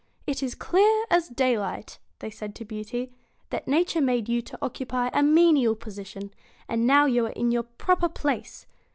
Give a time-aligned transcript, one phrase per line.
[0.25, 3.11] 'It is clear as daylight,' said they to Beauty;
[3.51, 6.33] 'that Nature made you to occupy a menial position,
[6.67, 8.65] and now you are in your proper place.